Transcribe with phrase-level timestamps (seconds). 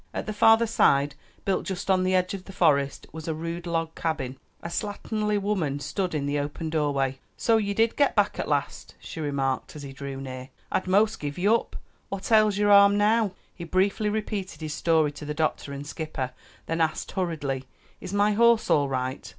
[0.15, 1.13] At the farther side,
[1.45, 4.39] built just on the edge of the forest, was a rude log cabin.
[4.63, 7.19] A slatternly woman stood in the open doorway.
[7.37, 10.49] "So ye did get back at last?" she remarked, as he drew near.
[10.71, 11.75] "I'd most give ye up.
[12.09, 16.31] What ails your arm now?" He briefly repeated his story to the doctor and skipper;
[16.65, 17.65] then asked hurriedly,
[17.99, 19.29] "Is my horse all right?"